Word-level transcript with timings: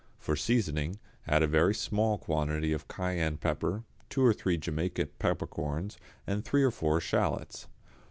For 0.17 0.35
seasoning 0.35 0.97
add 1.27 1.43
a 1.43 1.47
very 1.47 1.75
small 1.75 2.17
quantity 2.17 2.73
of 2.73 2.87
cayenne 2.87 3.37
pepper, 3.37 3.83
two 4.09 4.25
or 4.25 4.33
three 4.33 4.57
Jamaica 4.57 5.05
peppercorns 5.19 5.99
and 6.25 6.43
three 6.43 6.63
or 6.63 6.71
four 6.71 6.99
shallots. 6.99 7.67